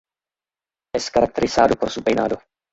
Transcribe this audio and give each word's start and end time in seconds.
Es 0.95 1.11
caracterizado 1.11 1.75
por 1.75 1.91
su 1.91 2.01
peinado. 2.01 2.39